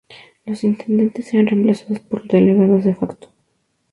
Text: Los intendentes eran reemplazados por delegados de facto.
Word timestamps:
Los 0.47 0.63
intendentes 0.63 1.31
eran 1.31 1.45
reemplazados 1.45 1.99
por 1.99 2.27
delegados 2.27 2.85
de 2.85 2.95
facto. 2.95 3.31